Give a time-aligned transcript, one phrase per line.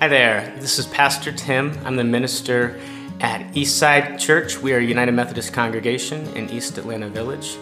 [0.00, 1.76] Hi there, this is Pastor Tim.
[1.84, 2.78] I'm the minister
[3.18, 4.56] at Eastside Church.
[4.56, 7.56] We are a United Methodist congregation in East Atlanta Village.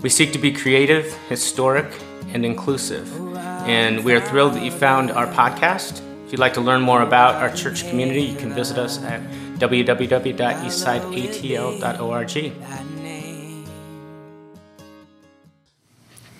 [0.00, 1.84] We seek to be creative, historic,
[2.32, 3.14] and inclusive.
[3.36, 6.00] And we are thrilled that you found our podcast.
[6.24, 9.20] If you'd like to learn more about our church community, you can visit us at
[9.58, 12.32] www.eastsideatl.org.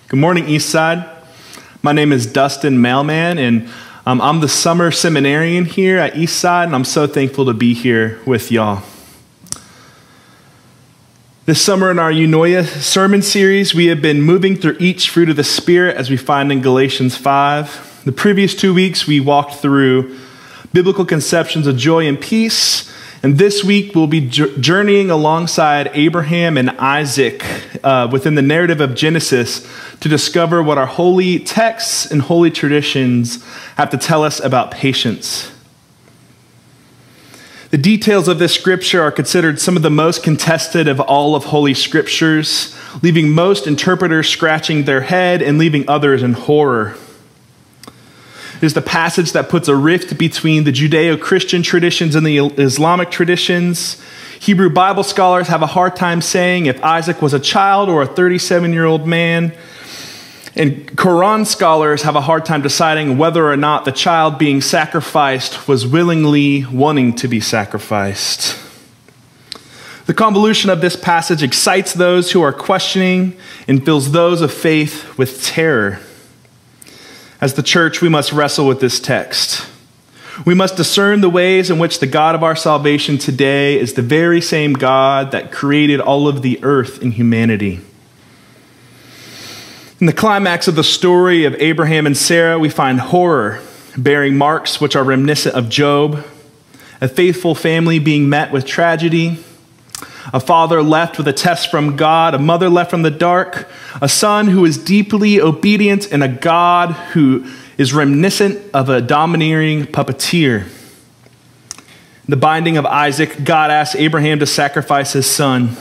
[0.08, 1.06] Good morning, Eastside.
[1.82, 3.68] My name is Dustin Mailman, and
[4.04, 8.18] um, I'm the summer seminarian here at Eastside, and I'm so thankful to be here
[8.26, 8.82] with y'all.
[11.46, 15.36] This summer in our Eunoia sermon series, we have been moving through each fruit of
[15.36, 18.02] the Spirit as we find in Galatians 5.
[18.04, 20.18] The previous two weeks, we walked through
[20.72, 22.92] biblical conceptions of joy and peace.
[23.24, 27.44] And this week, we'll be journeying alongside Abraham and Isaac
[27.84, 29.64] uh, within the narrative of Genesis
[30.00, 33.44] to discover what our holy texts and holy traditions
[33.76, 35.52] have to tell us about patience.
[37.70, 41.44] The details of this scripture are considered some of the most contested of all of
[41.44, 46.96] Holy Scriptures, leaving most interpreters scratching their head and leaving others in horror.
[48.62, 53.10] Is the passage that puts a rift between the Judeo Christian traditions and the Islamic
[53.10, 54.00] traditions.
[54.38, 58.06] Hebrew Bible scholars have a hard time saying if Isaac was a child or a
[58.06, 59.52] 37 year old man.
[60.54, 65.66] And Quran scholars have a hard time deciding whether or not the child being sacrificed
[65.66, 68.56] was willingly wanting to be sacrificed.
[70.06, 73.36] The convolution of this passage excites those who are questioning
[73.66, 75.98] and fills those of faith with terror.
[77.42, 79.66] As the church, we must wrestle with this text.
[80.46, 84.00] We must discern the ways in which the God of our salvation today is the
[84.00, 87.80] very same God that created all of the earth and humanity.
[90.00, 93.60] In the climax of the story of Abraham and Sarah, we find horror
[93.96, 96.24] bearing marks which are reminiscent of Job,
[97.00, 99.42] a faithful family being met with tragedy,
[100.32, 103.68] a father left with a test from God, a mother left from the dark,
[104.00, 107.46] a son who is deeply obedient, and a God who
[107.78, 110.68] is reminiscent of a domineering puppeteer.
[112.28, 115.76] The binding of Isaac, God asks Abraham to sacrifice his son,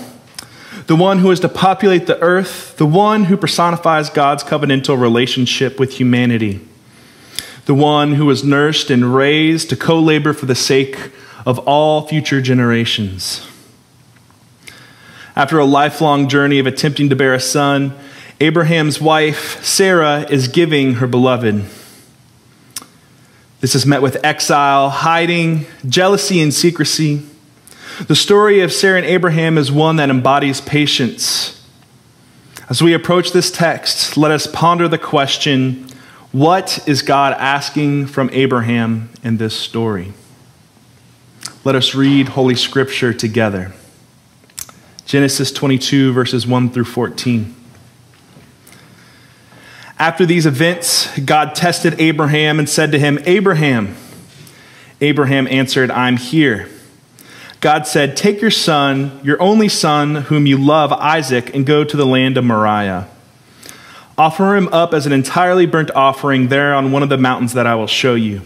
[0.87, 5.79] the one who is to populate the earth, the one who personifies God's covenantal relationship
[5.79, 6.59] with humanity,
[7.65, 11.11] the one who was nursed and raised to co labor for the sake
[11.45, 13.47] of all future generations.
[15.35, 17.93] After a lifelong journey of attempting to bear a son,
[18.39, 21.63] Abraham's wife, Sarah, is giving her beloved.
[23.59, 27.23] This is met with exile, hiding, jealousy, and secrecy.
[28.07, 31.63] The story of Sarah and Abraham is one that embodies patience.
[32.69, 35.87] As we approach this text, let us ponder the question
[36.31, 40.13] what is God asking from Abraham in this story?
[41.63, 43.73] Let us read Holy Scripture together.
[45.11, 47.53] Genesis 22, verses 1 through 14.
[49.99, 53.97] After these events, God tested Abraham and said to him, Abraham.
[55.01, 56.69] Abraham answered, I'm here.
[57.59, 61.97] God said, Take your son, your only son, whom you love, Isaac, and go to
[61.97, 63.09] the land of Moriah.
[64.17, 67.67] Offer him up as an entirely burnt offering there on one of the mountains that
[67.67, 68.43] I will show you.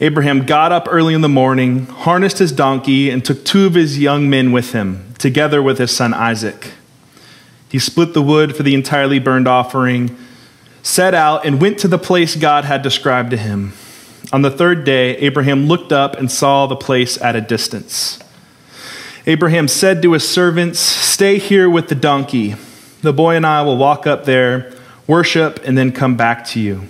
[0.00, 3.98] Abraham got up early in the morning, harnessed his donkey, and took two of his
[3.98, 6.72] young men with him, together with his son Isaac.
[7.68, 10.16] He split the wood for the entirely burned offering,
[10.82, 13.72] set out, and went to the place God had described to him.
[14.32, 18.18] On the third day, Abraham looked up and saw the place at a distance.
[19.26, 22.54] Abraham said to his servants, Stay here with the donkey.
[23.02, 24.72] The boy and I will walk up there,
[25.06, 26.82] worship, and then come back to you.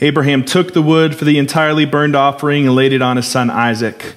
[0.00, 3.50] Abraham took the wood for the entirely burned offering and laid it on his son
[3.50, 4.14] Isaac.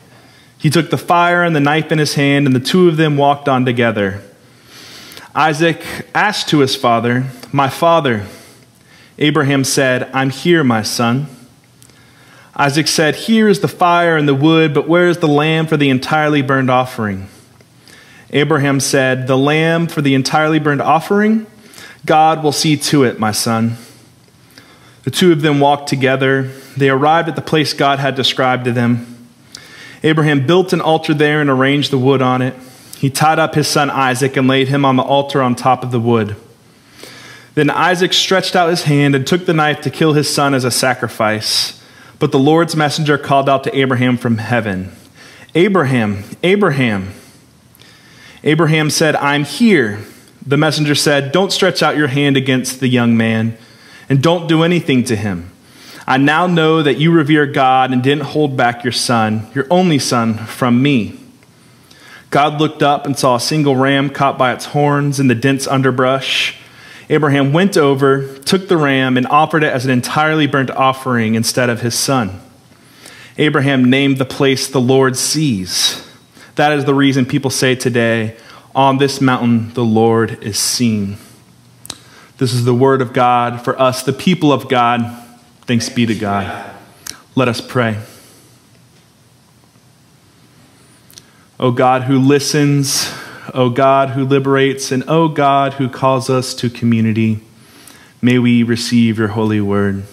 [0.63, 3.17] He took the fire and the knife in his hand, and the two of them
[3.17, 4.21] walked on together.
[5.35, 5.83] Isaac
[6.15, 8.25] asked to his father, My father.
[9.17, 11.27] Abraham said, I'm here, my son.
[12.55, 15.75] Isaac said, Here is the fire and the wood, but where is the lamb for
[15.75, 17.27] the entirely burned offering?
[18.29, 21.45] Abraham said, The lamb for the entirely burned offering?
[22.05, 23.75] God will see to it, my son.
[25.03, 26.43] The two of them walked together.
[26.77, 29.12] They arrived at the place God had described to them.
[30.03, 32.55] Abraham built an altar there and arranged the wood on it.
[32.97, 35.91] He tied up his son Isaac and laid him on the altar on top of
[35.91, 36.35] the wood.
[37.55, 40.65] Then Isaac stretched out his hand and took the knife to kill his son as
[40.65, 41.81] a sacrifice.
[42.19, 44.91] But the Lord's messenger called out to Abraham from heaven
[45.55, 47.13] Abraham, Abraham.
[48.43, 49.99] Abraham said, I'm here.
[50.45, 53.57] The messenger said, Don't stretch out your hand against the young man
[54.09, 55.52] and don't do anything to him.
[56.05, 59.99] I now know that you revere God and didn't hold back your son, your only
[59.99, 61.19] son, from me.
[62.29, 65.67] God looked up and saw a single ram caught by its horns in the dense
[65.67, 66.57] underbrush.
[67.09, 71.69] Abraham went over, took the ram, and offered it as an entirely burnt offering instead
[71.69, 72.41] of his son.
[73.37, 76.05] Abraham named the place the Lord sees.
[76.55, 78.35] That is the reason people say today,
[78.75, 81.17] On this mountain the Lord is seen.
[82.37, 85.22] This is the word of God for us, the people of God.
[85.65, 86.71] Thanks be to God.
[87.35, 87.99] Let us pray.
[91.59, 93.13] O God who listens,
[93.53, 97.39] O God who liberates, and O God who calls us to community,
[98.21, 100.03] may we receive your holy word.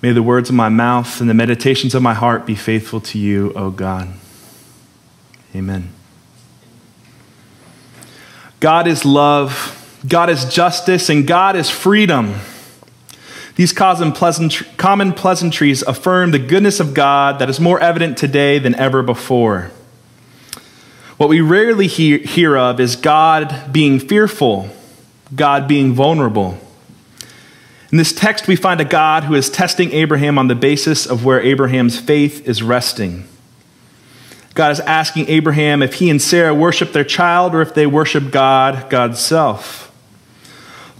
[0.00, 3.18] May the words of my mouth and the meditations of my heart be faithful to
[3.18, 4.08] you, O God.
[5.54, 5.90] Amen.
[8.60, 12.36] God is love, God is justice, and God is freedom.
[13.56, 19.02] These common pleasantries affirm the goodness of God that is more evident today than ever
[19.02, 19.70] before.
[21.16, 24.68] What we rarely hear, hear of is God being fearful,
[25.34, 26.58] God being vulnerable.
[27.90, 31.24] In this text, we find a God who is testing Abraham on the basis of
[31.24, 33.26] where Abraham's faith is resting.
[34.52, 38.30] God is asking Abraham if he and Sarah worship their child or if they worship
[38.30, 39.85] God, God's self.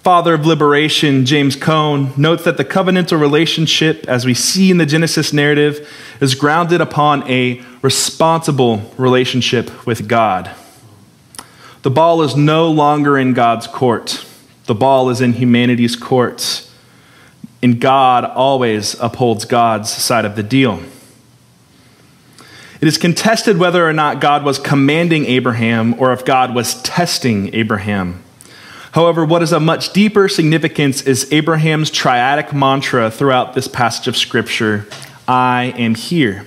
[0.06, 4.86] Father of liberation, James Cone, notes that the covenantal relationship, as we see in the
[4.86, 10.48] Genesis narrative, is grounded upon a responsible relationship with God.
[11.82, 14.24] The ball is no longer in God's court,
[14.66, 16.70] the ball is in humanity's court
[17.60, 20.84] and God always upholds God's side of the deal.
[22.80, 27.52] It is contested whether or not God was commanding Abraham or if God was testing
[27.52, 28.22] Abraham.
[28.96, 34.16] However, what is of much deeper significance is Abraham's triadic mantra throughout this passage of
[34.16, 34.86] Scripture
[35.28, 36.46] I am here.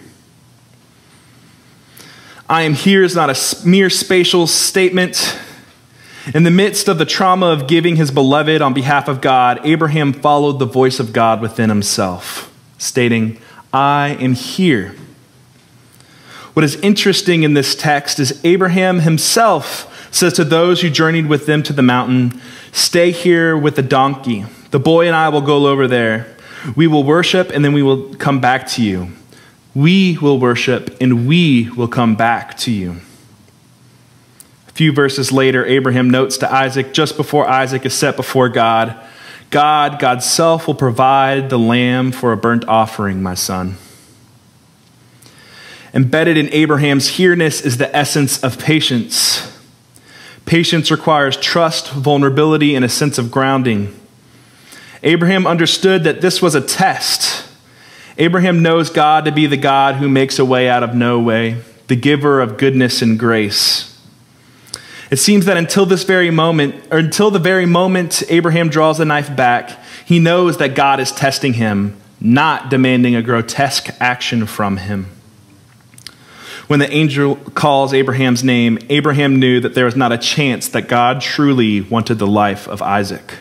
[2.49, 5.39] I am here is not a mere spatial statement.
[6.33, 10.11] In the midst of the trauma of giving his beloved on behalf of God, Abraham
[10.11, 13.39] followed the voice of God within himself, stating,
[13.71, 14.95] I am here.
[16.53, 21.45] What is interesting in this text is Abraham himself says to those who journeyed with
[21.45, 22.39] them to the mountain,
[22.71, 24.45] Stay here with the donkey.
[24.71, 26.35] The boy and I will go over there.
[26.75, 29.11] We will worship and then we will come back to you.
[29.73, 32.97] We will worship and we will come back to you
[34.67, 38.95] A few verses later, Abraham notes to Isaac, just before Isaac is set before God,
[39.51, 43.77] God, God's self, will provide the lamb for a burnt offering, my son.
[45.93, 49.48] Embedded in Abraham's here-ness is the essence of patience.
[50.49, 53.93] Patience requires trust, vulnerability, and a sense of grounding.
[55.03, 57.47] Abraham understood that this was a test.
[58.17, 61.61] Abraham knows God to be the God who makes a way out of no way,
[61.85, 63.95] the giver of goodness and grace.
[65.11, 69.05] It seems that until this very moment, or until the very moment Abraham draws the
[69.05, 74.77] knife back, he knows that God is testing him, not demanding a grotesque action from
[74.77, 75.11] him.
[76.69, 80.87] When the angel calls Abraham's name, Abraham knew that there was not a chance that
[80.87, 83.39] God truly wanted the life of Isaac.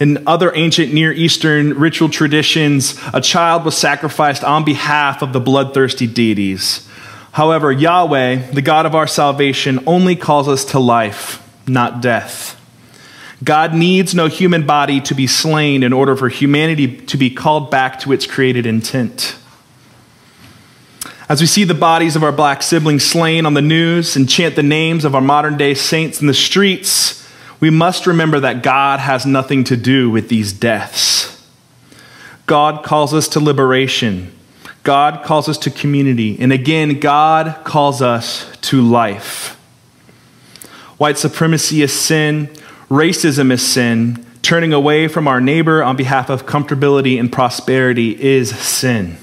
[0.00, 5.38] In other ancient Near Eastern ritual traditions, a child was sacrificed on behalf of the
[5.38, 6.88] bloodthirsty deities.
[7.30, 12.60] However, Yahweh, the God of our salvation, only calls us to life, not death.
[13.44, 17.70] God needs no human body to be slain in order for humanity to be called
[17.70, 19.36] back to its created intent.
[21.28, 24.56] As we see the bodies of our black siblings slain on the news and chant
[24.56, 27.28] the names of our modern day saints in the streets,
[27.60, 31.46] we must remember that God has nothing to do with these deaths.
[32.46, 34.32] God calls us to liberation
[34.88, 36.38] God calls us to community.
[36.40, 39.54] And again, God calls us to life.
[40.96, 42.46] White supremacy is sin,
[42.88, 48.58] racism is sin, turning away from our neighbor on behalf of comfortability and prosperity is
[48.58, 49.18] sin.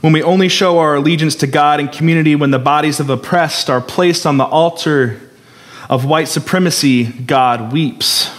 [0.00, 3.70] When we only show our allegiance to God and community when the bodies of oppressed
[3.70, 5.20] are placed on the altar
[5.88, 8.30] of white supremacy, God weeps.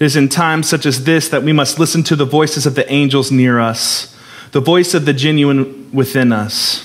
[0.00, 2.74] It is in times such as this that we must listen to the voices of
[2.74, 4.16] the angels near us,
[4.52, 6.84] the voice of the genuine within us.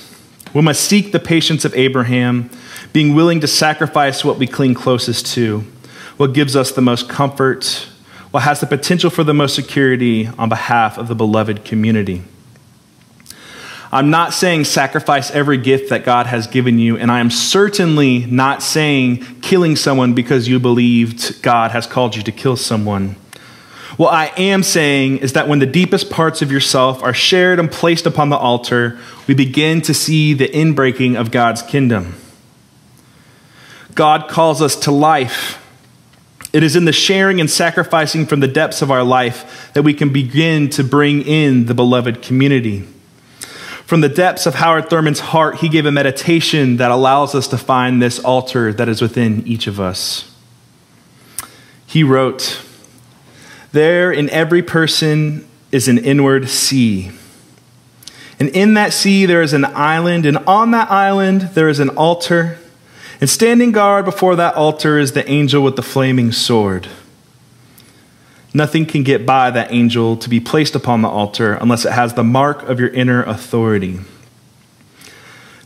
[0.52, 2.50] We must seek the patience of Abraham,
[2.92, 5.60] being willing to sacrifice what we cling closest to,
[6.16, 7.88] what gives us the most comfort,
[8.30, 12.22] what has the potential for the most security on behalf of the beloved community.
[13.94, 18.26] I'm not saying sacrifice every gift that God has given you, and I am certainly
[18.26, 23.14] not saying killing someone because you believed God has called you to kill someone.
[23.96, 27.70] What I am saying is that when the deepest parts of yourself are shared and
[27.70, 28.98] placed upon the altar,
[29.28, 32.16] we begin to see the inbreaking of God's kingdom.
[33.94, 35.64] God calls us to life.
[36.52, 39.94] It is in the sharing and sacrificing from the depths of our life that we
[39.94, 42.88] can begin to bring in the beloved community.
[43.86, 47.58] From the depths of Howard Thurman's heart, he gave a meditation that allows us to
[47.58, 50.30] find this altar that is within each of us.
[51.86, 52.62] He wrote,
[53.72, 57.10] There in every person is an inward sea.
[58.40, 61.90] And in that sea there is an island, and on that island there is an
[61.90, 62.58] altar.
[63.20, 66.88] And standing guard before that altar is the angel with the flaming sword.
[68.56, 72.14] Nothing can get by that angel to be placed upon the altar unless it has
[72.14, 73.98] the mark of your inner authority.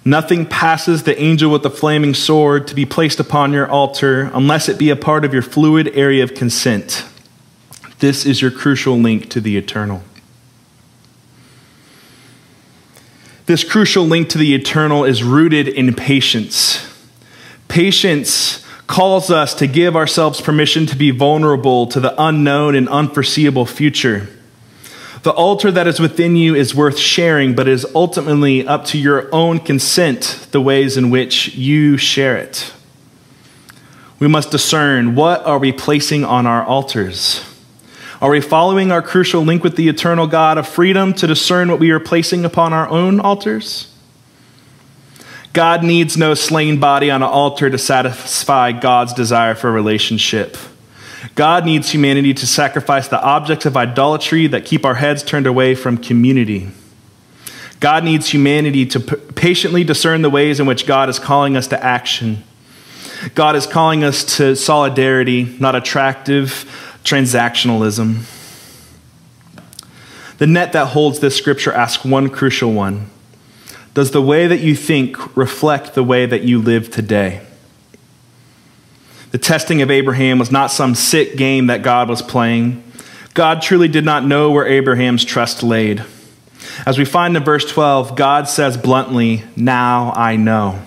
[0.06, 4.70] Nothing passes the angel with the flaming sword to be placed upon your altar unless
[4.70, 7.04] it be a part of your fluid area of consent.
[7.98, 10.02] This is your crucial link to the eternal.
[13.44, 16.86] This crucial link to the eternal is rooted in patience.
[17.68, 23.66] Patience calls us to give ourselves permission to be vulnerable to the unknown and unforeseeable
[23.66, 24.26] future.
[25.22, 28.98] The altar that is within you is worth sharing, but it is ultimately up to
[28.98, 32.72] your own consent the ways in which you share it.
[34.18, 37.44] We must discern what are we placing on our altars?
[38.22, 41.78] Are we following our crucial link with the eternal God of freedom to discern what
[41.78, 43.94] we are placing upon our own altars?
[45.52, 50.56] God needs no slain body on an altar to satisfy God's desire for relationship.
[51.34, 55.74] God needs humanity to sacrifice the objects of idolatry that keep our heads turned away
[55.74, 56.68] from community.
[57.80, 61.82] God needs humanity to patiently discern the ways in which God is calling us to
[61.82, 62.42] action.
[63.34, 66.64] God is calling us to solidarity, not attractive
[67.04, 68.22] transactionalism.
[70.38, 73.10] The net that holds this scripture asks one crucial one
[73.98, 77.44] does the way that you think reflect the way that you live today?
[79.32, 82.80] The testing of Abraham was not some sick game that God was playing.
[83.34, 86.04] God truly did not know where Abraham's trust laid.
[86.86, 90.80] As we find in verse 12, God says bluntly, Now I know.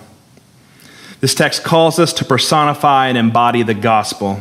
[1.20, 4.40] This text calls us to personify and embody the gospel.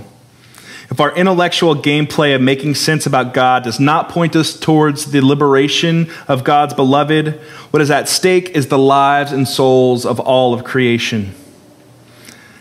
[0.91, 5.21] If our intellectual gameplay of making sense about God does not point us towards the
[5.21, 7.39] liberation of God's beloved,
[7.71, 11.33] what is at stake is the lives and souls of all of creation.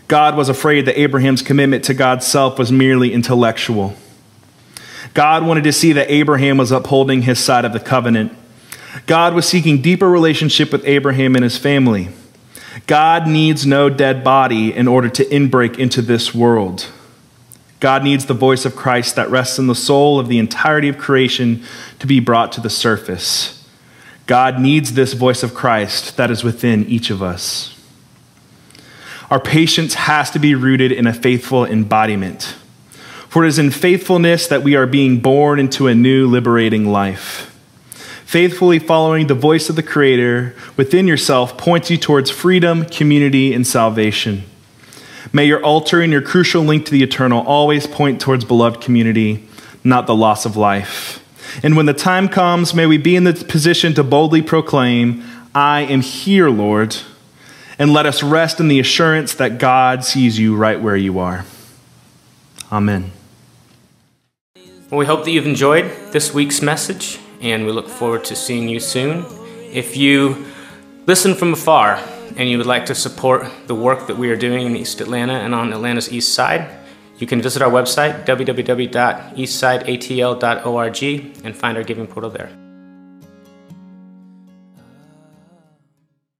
[0.06, 3.94] God was afraid that Abraham's commitment to God's self was merely intellectual.
[5.12, 8.32] God wanted to see that Abraham was upholding his side of the covenant.
[9.06, 12.10] God was seeking deeper relationship with Abraham and his family.
[12.86, 16.86] God needs no dead body in order to inbreak into this world.
[17.80, 20.98] God needs the voice of Christ that rests in the soul of the entirety of
[20.98, 21.62] creation
[21.98, 23.66] to be brought to the surface.
[24.26, 27.74] God needs this voice of Christ that is within each of us.
[29.30, 32.56] Our patience has to be rooted in a faithful embodiment.
[33.28, 37.46] For it is in faithfulness that we are being born into a new liberating life.
[38.24, 43.66] Faithfully following the voice of the Creator within yourself points you towards freedom, community, and
[43.66, 44.44] salvation.
[45.32, 49.46] May your altar and your crucial link to the eternal always point towards beloved community,
[49.84, 51.24] not the loss of life.
[51.62, 55.22] And when the time comes, may we be in the position to boldly proclaim,
[55.54, 56.96] I am here, Lord,
[57.78, 61.44] and let us rest in the assurance that God sees you right where you are.
[62.70, 63.12] Amen.
[64.90, 68.68] Well, we hope that you've enjoyed this week's message, and we look forward to seeing
[68.68, 69.24] you soon.
[69.72, 70.46] If you
[71.06, 72.02] listen from afar,
[72.36, 75.32] and you would like to support the work that we are doing in East Atlanta
[75.34, 76.68] and on Atlanta's East Side,
[77.18, 81.02] you can visit our website, www.eastsideatl.org,
[81.44, 82.69] and find our giving portal there.